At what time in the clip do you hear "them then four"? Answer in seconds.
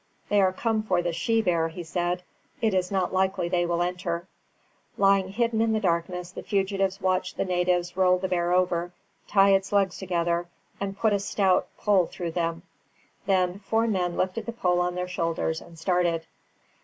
12.31-13.85